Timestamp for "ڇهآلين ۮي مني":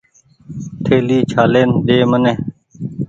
1.31-2.33